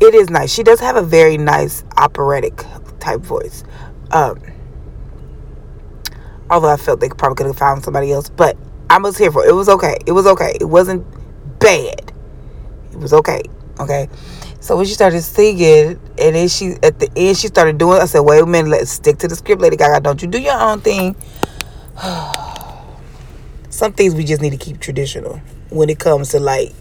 It 0.00 0.14
is 0.14 0.28
nice. 0.28 0.52
She 0.52 0.62
does 0.62 0.80
have 0.80 0.96
a 0.96 1.02
very 1.02 1.38
nice 1.38 1.84
operatic 1.96 2.64
type 3.00 3.20
voice. 3.20 3.64
Um, 4.10 4.40
although 6.50 6.68
I 6.68 6.76
felt 6.76 7.00
they 7.00 7.08
probably 7.08 7.36
could 7.36 7.46
have 7.46 7.56
found 7.56 7.82
somebody 7.82 8.12
else, 8.12 8.28
but 8.28 8.56
I 8.90 8.98
was 8.98 9.16
here 9.16 9.32
for 9.32 9.44
it. 9.44 9.48
It 9.48 9.54
was 9.54 9.68
okay. 9.68 9.96
It 10.06 10.12
was 10.12 10.26
okay. 10.26 10.56
It 10.60 10.66
wasn't 10.66 11.06
bad. 11.58 12.12
It 12.92 12.98
was 12.98 13.12
okay. 13.12 13.42
Okay. 13.80 14.08
So 14.60 14.76
when 14.76 14.86
she 14.86 14.94
started 14.94 15.22
singing, 15.22 16.00
and 16.18 16.34
then 16.34 16.48
she 16.48 16.74
at 16.82 16.98
the 16.98 17.10
end 17.14 17.36
she 17.36 17.46
started 17.46 17.78
doing. 17.78 18.00
I 18.00 18.06
said, 18.06 18.20
"Wait 18.20 18.42
a 18.42 18.46
minute. 18.46 18.70
Let's 18.70 18.90
stick 18.90 19.18
to 19.18 19.28
the 19.28 19.36
script, 19.36 19.60
Lady 19.60 19.76
Gaga. 19.76 20.00
Don't 20.00 20.20
you 20.20 20.28
do 20.28 20.38
your 20.40 20.58
own 20.58 20.80
thing." 20.80 21.14
Some 23.70 23.92
things 23.92 24.14
we 24.14 24.24
just 24.24 24.40
need 24.40 24.50
to 24.50 24.56
keep 24.56 24.80
traditional 24.80 25.40
when 25.70 25.90
it 25.90 25.98
comes 25.98 26.30
to 26.30 26.40
like 26.40 26.72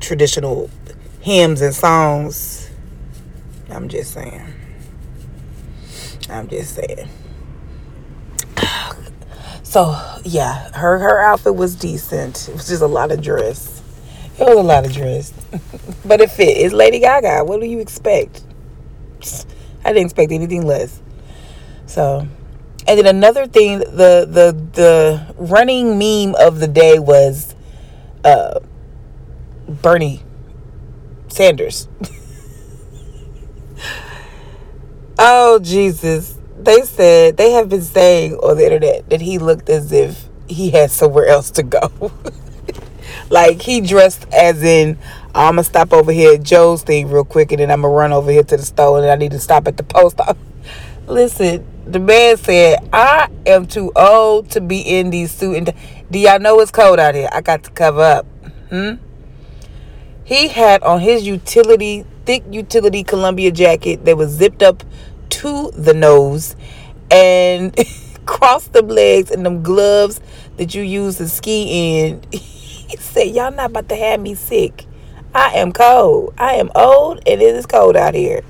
traditional 0.00 0.68
hymns 1.20 1.60
and 1.60 1.74
songs. 1.74 2.68
I'm 3.70 3.88
just 3.88 4.12
saying. 4.12 4.42
I'm 6.28 6.48
just 6.48 6.74
saying. 6.74 7.08
So 9.62 9.96
yeah, 10.24 10.68
her 10.72 10.98
her 10.98 11.22
outfit 11.22 11.54
was 11.54 11.76
decent. 11.76 12.48
It 12.48 12.54
was 12.54 12.66
just 12.66 12.82
a 12.82 12.88
lot 12.88 13.12
of 13.12 13.22
dress. 13.22 13.79
It 14.40 14.44
was 14.44 14.56
a 14.56 14.62
lot 14.62 14.86
of 14.86 14.92
dress, 14.92 15.32
but 16.04 16.20
it 16.20 16.30
fit. 16.30 16.56
It's 16.56 16.72
Lady 16.72 16.98
Gaga. 16.98 17.44
What 17.44 17.60
do 17.60 17.66
you 17.66 17.80
expect? 17.80 18.42
I 19.84 19.92
didn't 19.92 20.06
expect 20.06 20.32
anything 20.32 20.66
less. 20.66 21.00
So, 21.86 22.26
and 22.86 22.98
then 22.98 23.06
another 23.06 23.46
thing, 23.46 23.80
the 23.80 24.26
the 24.28 24.56
the 24.72 25.34
running 25.36 25.98
meme 25.98 26.34
of 26.36 26.58
the 26.58 26.68
day 26.68 26.98
was 26.98 27.54
uh, 28.24 28.60
Bernie 29.68 30.22
Sanders. 31.28 31.88
oh 35.18 35.58
Jesus 35.58 36.38
they 36.64 36.82
said 36.82 37.36
they 37.36 37.52
have 37.52 37.68
been 37.68 37.82
saying 37.82 38.34
on 38.34 38.56
the 38.56 38.64
internet 38.64 39.08
that 39.10 39.20
he 39.20 39.38
looked 39.38 39.68
as 39.68 39.92
if 39.92 40.28
he 40.48 40.70
had 40.70 40.90
somewhere 40.90 41.26
else 41.26 41.50
to 41.52 41.62
go. 41.62 42.12
like 43.30 43.62
he 43.62 43.80
dressed 43.80 44.26
as 44.32 44.62
in 44.62 44.98
I'm 45.34 45.54
gonna 45.54 45.64
stop 45.64 45.92
over 45.92 46.12
here 46.12 46.34
at 46.34 46.42
Joe's 46.42 46.82
thing 46.82 47.08
real 47.08 47.24
quick 47.24 47.52
and 47.52 47.60
then 47.60 47.70
I'm 47.70 47.82
gonna 47.82 47.94
run 47.94 48.12
over 48.12 48.30
here 48.30 48.42
to 48.42 48.56
the 48.56 48.64
store 48.64 48.98
and 48.98 49.08
I 49.08 49.14
need 49.14 49.30
to 49.30 49.38
stop 49.38 49.66
at 49.68 49.76
the 49.76 49.84
post 49.84 50.20
office. 50.20 50.42
Listen, 51.06 51.64
the 51.86 51.98
man 51.98 52.36
said, 52.36 52.88
I 52.92 53.28
am 53.46 53.66
too 53.66 53.92
old 53.96 54.50
to 54.50 54.60
be 54.60 54.80
in 54.80 55.10
these 55.10 55.32
suit 55.32 55.56
and 55.56 55.74
do 56.10 56.18
y'all 56.18 56.40
know 56.40 56.60
it's 56.60 56.70
cold 56.70 56.98
out 56.98 57.14
here? 57.14 57.28
I 57.32 57.40
got 57.40 57.62
to 57.64 57.70
cover 57.70 58.00
up. 58.00 58.26
Hmm? 58.68 58.94
He 60.24 60.48
had 60.48 60.82
on 60.82 61.00
his 61.00 61.26
utility, 61.26 62.04
thick 62.24 62.44
utility 62.50 63.02
Columbia 63.02 63.50
jacket 63.50 64.04
that 64.04 64.16
was 64.16 64.30
zipped 64.30 64.62
up 64.62 64.82
to 65.30 65.70
the 65.72 65.94
nose 65.94 66.54
and 67.10 67.76
crossed 68.26 68.72
them 68.72 68.88
legs 68.88 69.30
and 69.30 69.46
them 69.46 69.62
gloves 69.62 70.20
that 70.56 70.74
you 70.74 70.82
use 70.82 71.16
to 71.18 71.28
ski 71.28 72.00
in. 72.00 72.22
he 72.96 72.96
said, 72.96 73.28
Y'all 73.28 73.52
not 73.52 73.70
about 73.70 73.88
to 73.88 73.96
have 73.96 74.20
me 74.20 74.34
sick. 74.34 74.84
I 75.32 75.54
am 75.54 75.72
cold. 75.72 76.34
I 76.38 76.54
am 76.54 76.70
old 76.74 77.18
and 77.18 77.40
it 77.40 77.54
is 77.54 77.66
cold 77.66 77.96
out 77.96 78.14
here. 78.14 78.42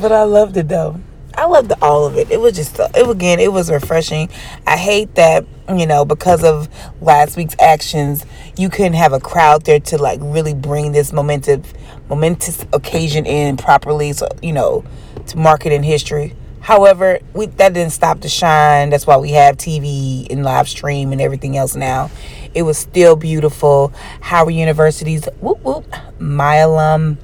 but 0.00 0.12
I 0.12 0.24
loved 0.24 0.56
it 0.58 0.68
though. 0.68 1.00
I 1.34 1.46
loved 1.46 1.72
all 1.80 2.04
of 2.04 2.18
it. 2.18 2.30
It 2.30 2.38
was 2.38 2.54
just, 2.54 2.78
it 2.78 3.08
again, 3.08 3.40
it 3.40 3.50
was 3.50 3.70
refreshing. 3.70 4.28
I 4.66 4.76
hate 4.76 5.14
that, 5.14 5.46
you 5.70 5.86
know, 5.86 6.04
because 6.04 6.44
of 6.44 6.68
last 7.00 7.36
week's 7.36 7.56
actions, 7.58 8.26
you 8.58 8.68
couldn't 8.68 8.94
have 8.94 9.14
a 9.14 9.20
crowd 9.20 9.64
there 9.64 9.80
to 9.80 9.96
like 9.96 10.20
really 10.22 10.52
bring 10.52 10.92
this 10.92 11.14
momentous, 11.14 11.72
momentous 12.10 12.66
occasion 12.74 13.24
in 13.24 13.56
properly. 13.56 14.12
So, 14.12 14.28
you 14.42 14.52
know, 14.52 14.84
to 15.30 15.38
mark 15.38 15.66
it 15.66 15.72
in 15.72 15.82
history. 15.82 16.34
However, 16.60 17.18
we, 17.32 17.46
that 17.46 17.72
didn't 17.72 17.92
stop 17.92 18.20
the 18.20 18.28
shine. 18.28 18.90
That's 18.90 19.06
why 19.06 19.16
we 19.16 19.30
have 19.30 19.56
TV 19.56 20.30
and 20.30 20.44
live 20.44 20.68
stream 20.68 21.10
and 21.12 21.20
everything 21.20 21.56
else 21.56 21.74
now. 21.74 22.10
It 22.54 22.62
was 22.62 22.76
still 22.76 23.16
beautiful. 23.16 23.92
Howard 24.20 24.54
University's, 24.54 25.26
whoop, 25.40 25.62
whoop, 25.62 25.86
my 26.18 26.56
alum 26.56 27.18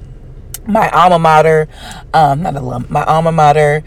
my 0.67 0.89
alma 0.89 1.17
mater, 1.17 1.67
um, 2.13 2.41
not 2.41 2.55
alum, 2.55 2.85
my 2.89 3.03
alma 3.05 3.31
mater 3.31 3.83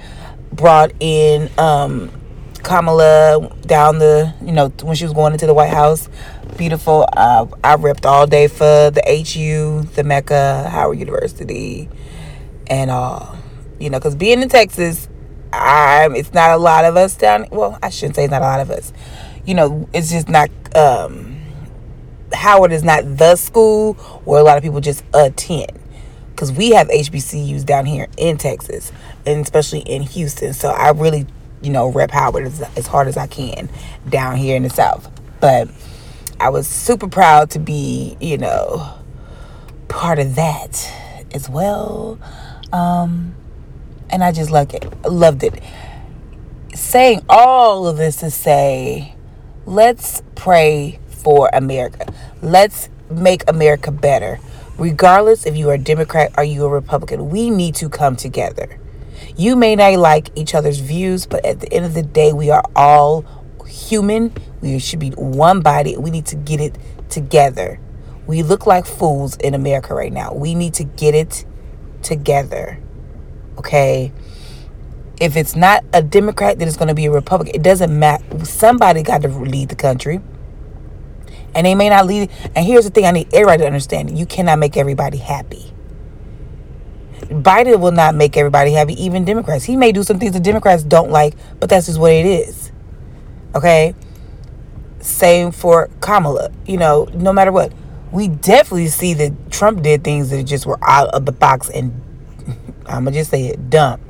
brought 0.52 0.92
in 0.98 1.50
um, 1.58 2.10
Kamala 2.62 3.54
down 3.66 3.98
the, 3.98 4.34
you 4.42 4.52
know, 4.52 4.68
when 4.82 4.96
she 4.96 5.04
was 5.04 5.12
going 5.12 5.32
into 5.32 5.46
the 5.46 5.54
White 5.54 5.70
House. 5.70 6.08
Beautiful. 6.56 7.06
Uh, 7.16 7.46
I 7.62 7.74
ripped 7.74 8.04
all 8.04 8.26
day 8.26 8.48
for 8.48 8.90
the 8.90 9.02
HU, 9.06 9.82
the 9.94 10.04
Mecca, 10.04 10.68
Howard 10.68 10.98
University, 10.98 11.88
and 12.66 12.90
all. 12.90 13.36
You 13.80 13.90
know, 13.90 13.98
because 13.98 14.14
being 14.14 14.42
in 14.42 14.48
Texas, 14.48 15.08
I'm, 15.52 16.14
it's 16.14 16.32
not 16.32 16.50
a 16.50 16.58
lot 16.58 16.84
of 16.84 16.96
us 16.96 17.16
down. 17.16 17.46
Well, 17.50 17.78
I 17.82 17.90
shouldn't 17.90 18.14
say 18.16 18.24
it's 18.24 18.30
not 18.30 18.42
a 18.42 18.44
lot 18.44 18.60
of 18.60 18.70
us. 18.70 18.92
You 19.44 19.54
know, 19.54 19.88
it's 19.92 20.10
just 20.10 20.28
not. 20.28 20.50
Um, 20.76 21.38
Howard 22.32 22.70
is 22.70 22.84
not 22.84 23.16
the 23.16 23.34
school 23.34 23.94
where 24.24 24.40
a 24.40 24.44
lot 24.44 24.56
of 24.56 24.62
people 24.62 24.80
just 24.80 25.02
attend 25.12 25.80
because 26.30 26.52
we 26.52 26.70
have 26.70 26.88
HBCUs 26.88 27.66
down 27.66 27.86
here 27.86 28.06
in 28.16 28.38
Texas 28.38 28.92
and 29.26 29.40
especially 29.42 29.80
in 29.80 30.02
Houston. 30.02 30.52
So 30.52 30.70
I 30.70 30.90
really, 30.90 31.26
you 31.60 31.70
know, 31.70 31.88
rep 31.88 32.10
Howard 32.10 32.44
as, 32.44 32.62
as 32.76 32.86
hard 32.86 33.08
as 33.08 33.16
I 33.16 33.26
can 33.26 33.68
down 34.08 34.36
here 34.36 34.56
in 34.56 34.62
the 34.62 34.70
South. 34.70 35.10
But 35.40 35.68
I 36.38 36.48
was 36.50 36.66
super 36.66 37.08
proud 37.08 37.50
to 37.50 37.58
be, 37.58 38.16
you 38.20 38.38
know, 38.38 38.90
part 39.88 40.18
of 40.18 40.36
that 40.36 40.92
as 41.34 41.48
well. 41.48 42.18
Um, 42.72 43.34
and 44.10 44.22
I 44.22 44.32
just 44.32 44.50
loved 44.50 44.74
it. 44.74 44.84
Loved 45.04 45.42
it. 45.42 45.62
Saying 46.74 47.24
all 47.28 47.86
of 47.86 47.96
this 47.96 48.16
to 48.16 48.30
say, 48.30 49.14
let's 49.66 50.22
pray 50.34 50.98
for 51.08 51.50
America. 51.52 52.12
Let's 52.42 52.88
make 53.10 53.48
America 53.48 53.90
better 53.90 54.38
regardless 54.80 55.44
if 55.44 55.56
you 55.56 55.68
are 55.68 55.74
a 55.74 55.78
Democrat 55.78 56.32
or 56.38 56.42
you 56.42 56.64
are 56.64 56.68
a 56.68 56.80
Republican, 56.80 57.28
we 57.28 57.50
need 57.50 57.74
to 57.76 57.88
come 57.88 58.16
together. 58.16 58.80
You 59.36 59.54
may 59.54 59.76
not 59.76 59.98
like 59.98 60.30
each 60.34 60.54
other's 60.54 60.80
views, 60.80 61.26
but 61.26 61.44
at 61.44 61.60
the 61.60 61.70
end 61.72 61.84
of 61.84 61.92
the 61.92 62.02
day, 62.02 62.32
we 62.32 62.50
are 62.50 62.64
all 62.74 63.24
human. 63.66 64.32
We 64.62 64.78
should 64.78 64.98
be 64.98 65.10
one 65.10 65.60
body. 65.60 65.96
We 65.98 66.10
need 66.10 66.26
to 66.26 66.36
get 66.36 66.60
it 66.60 66.76
together. 67.10 67.78
We 68.26 68.42
look 68.42 68.66
like 68.66 68.86
fools 68.86 69.36
in 69.36 69.52
America 69.52 69.94
right 69.94 70.12
now. 70.12 70.32
We 70.32 70.54
need 70.54 70.74
to 70.74 70.84
get 70.84 71.14
it 71.14 71.44
together. 72.02 72.78
Okay? 73.60 74.10
If 75.20 75.36
it's 75.36 75.54
not 75.54 75.84
a 75.92 76.02
Democrat, 76.02 76.58
then 76.58 76.66
it's 76.66 76.78
going 76.78 76.88
to 76.88 76.94
be 76.94 77.04
a 77.04 77.10
Republican. 77.10 77.54
It 77.54 77.62
doesn't 77.62 77.96
matter. 77.96 78.44
Somebody 78.46 79.02
got 79.02 79.20
to 79.20 79.28
lead 79.28 79.68
the 79.68 79.76
country 79.76 80.20
and 81.54 81.66
they 81.66 81.74
may 81.74 81.90
not 81.90 82.06
lead. 82.06 82.30
And 82.56 82.64
here's 82.64 82.84
the 82.84 82.90
thing 82.90 83.04
I 83.04 83.10
need 83.10 83.28
everybody 83.34 83.58
to 83.58 83.66
understand 83.66 84.18
you 84.18 84.24
cannot 84.24 84.58
make 84.58 84.78
everybody 84.78 85.18
happy. 85.18 85.74
Biden 87.24 87.78
will 87.80 87.92
not 87.92 88.14
make 88.14 88.38
everybody 88.38 88.72
happy, 88.72 88.94
even 89.04 89.26
Democrats. 89.26 89.64
He 89.64 89.76
may 89.76 89.92
do 89.92 90.02
some 90.02 90.18
things 90.18 90.32
the 90.32 90.40
Democrats 90.40 90.82
don't 90.82 91.10
like, 91.10 91.34
but 91.60 91.68
that's 91.68 91.84
just 91.86 92.00
what 92.00 92.12
it 92.12 92.24
is. 92.24 92.72
Okay? 93.54 93.94
Same 95.00 95.52
for 95.52 95.90
Kamala. 96.00 96.50
You 96.64 96.78
know, 96.78 97.08
no 97.12 97.32
matter 97.32 97.52
what. 97.52 97.74
We 98.10 98.26
definitely 98.26 98.88
see 98.88 99.14
that 99.14 99.52
Trump 99.52 99.82
did 99.82 100.02
things 100.02 100.30
that 100.30 100.42
just 100.44 100.66
were 100.66 100.78
out 100.82 101.10
of 101.10 101.26
the 101.26 101.32
box 101.32 101.68
and 101.68 102.02
I'm 102.86 103.04
going 103.04 103.14
to 103.14 103.20
just 103.20 103.30
say 103.30 103.46
it, 103.46 103.70
dump. 103.70 104.00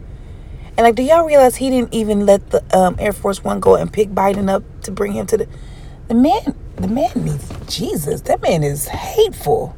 And 0.76 0.86
like, 0.86 0.94
do 0.94 1.02
y'all 1.02 1.26
realize 1.26 1.56
he 1.56 1.68
didn't 1.68 1.92
even 1.92 2.24
let 2.26 2.50
the 2.50 2.64
um, 2.76 2.96
Air 2.98 3.12
Force 3.12 3.44
One 3.44 3.60
go 3.60 3.76
and 3.76 3.92
pick 3.92 4.08
Biden 4.10 4.48
up 4.48 4.62
to 4.82 4.90
bring 4.90 5.12
him 5.12 5.26
to 5.26 5.36
the. 5.36 5.48
The 6.08 6.14
man 6.14 6.56
the 6.76 6.88
man 6.88 7.12
needs 7.14 7.52
Jesus. 7.68 8.22
That 8.22 8.42
man 8.42 8.64
is 8.64 8.88
hateful. 8.88 9.76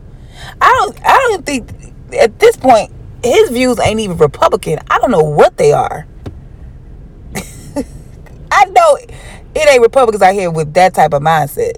I 0.61 0.69
don't 0.79 0.99
I 1.05 1.17
don't 1.29 1.45
think 1.45 1.71
at 2.19 2.39
this 2.39 2.57
point 2.57 2.93
his 3.23 3.51
views 3.51 3.79
ain't 3.81 4.01
even 4.01 4.17
Republican. 4.17 4.79
I 4.89 4.99
don't 4.99 5.11
know 5.11 5.23
what 5.23 5.57
they 5.57 5.73
are. 5.73 6.07
I 8.53 8.65
know 8.67 8.97
it 9.55 9.69
ain't 9.69 9.83
Republicans 9.83 10.23
out 10.23 10.35
here 10.35 10.51
with 10.51 10.73
that 10.75 10.95
type 10.95 11.13
of 11.13 11.23
mindset 11.23 11.77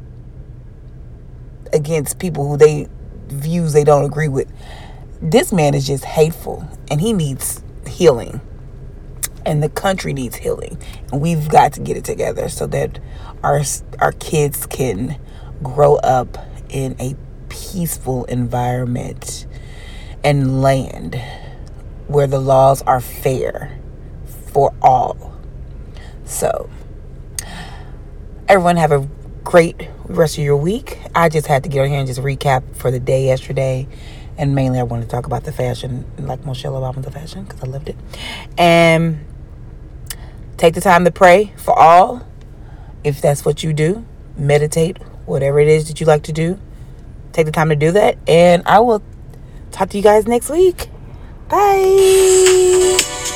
against 1.73 2.19
people 2.19 2.49
who 2.49 2.57
they 2.57 2.89
views 3.29 3.73
they 3.73 3.85
don't 3.85 4.05
agree 4.05 4.29
with. 4.29 4.51
This 5.21 5.53
man 5.53 5.75
is 5.75 5.87
just 5.87 6.05
hateful 6.05 6.69
and 6.91 7.01
he 7.01 7.13
needs 7.13 7.63
healing. 7.87 8.41
And 9.47 9.63
the 9.63 9.69
country 9.69 10.13
needs 10.13 10.37
healing. 10.37 10.79
And 11.13 11.21
we've 11.21 11.49
got 11.49 11.75
to 11.75 11.81
get 11.81 11.97
it 11.97 12.05
together 12.05 12.49
so 12.49 12.67
that 12.69 12.99
our 13.43 13.63
our 14.01 14.13
kids 14.13 14.67
can 14.67 15.21
grow 15.63 15.97
up 15.97 16.39
in 16.71 16.97
a 16.99 17.15
peaceful 17.49 18.25
environment 18.25 19.47
and 20.25 20.63
land 20.63 21.21
where 22.07 22.27
the 22.27 22.41
laws 22.41 22.83
are 22.83 23.01
fair 23.01 23.79
for 24.53 24.75
all. 24.81 25.35
So, 26.25 26.71
everyone 28.49 28.77
have 28.77 28.93
a 28.93 29.09
great 29.45 29.89
rest 30.07 30.39
of 30.39 30.45
your 30.45 30.57
week. 30.57 30.99
I 31.15 31.29
just 31.29 31.47
had 31.47 31.63
to 31.65 31.69
get 31.69 31.83
on 31.83 31.89
here 31.89 31.99
and 31.99 32.07
just 32.07 32.21
recap 32.21 32.75
for 32.75 32.91
the 32.91 33.01
day 33.01 33.27
yesterday 33.27 33.87
And 34.37 34.55
mainly, 34.55 34.81
I 34.81 34.83
want 34.83 35.03
to 35.03 35.09
talk 35.09 35.27
about 35.27 35.45
the 35.45 35.53
fashion, 35.53 36.05
like 36.19 36.45
Michelle 36.45 36.73
Obama, 36.73 37.03
the 37.03 37.11
fashion, 37.11 37.45
because 37.45 37.63
I 37.63 37.67
loved 37.67 37.89
it. 37.89 37.97
And 38.59 39.25
take 40.57 40.75
the 40.75 40.81
time 40.81 41.05
to 41.05 41.11
pray 41.11 41.53
for 41.57 41.79
all, 41.79 42.27
if 43.05 43.21
that's 43.21 43.45
what 43.45 43.63
you 43.63 43.73
do. 43.73 44.05
Meditate, 44.37 44.99
whatever 45.27 45.61
it 45.61 45.69
is 45.69 45.87
that 45.89 46.01
you 46.01 46.07
like 46.07 46.25
to 46.25 46.33
do. 46.33 46.59
Take 47.33 47.47
the 47.47 47.53
time 47.53 47.69
to 47.69 47.77
do 47.77 47.93
that. 47.93 48.19
And 48.29 48.63
I 48.67 48.81
will 48.81 49.03
talk 49.71 49.91
to 49.91 49.97
you 49.97 50.03
guys 50.03 50.27
next 50.27 50.51
week. 50.51 50.89
Bye. 51.49 53.34